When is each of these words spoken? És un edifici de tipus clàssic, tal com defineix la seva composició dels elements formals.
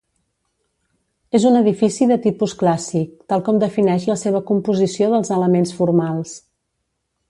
És 1.39 1.45
un 1.49 1.59
edifici 1.59 2.07
de 2.13 2.17
tipus 2.25 2.57
clàssic, 2.63 3.13
tal 3.33 3.45
com 3.51 3.63
defineix 3.67 4.11
la 4.15 4.19
seva 4.25 4.45
composició 4.51 5.15
dels 5.17 5.35
elements 5.41 5.79
formals. 5.83 6.39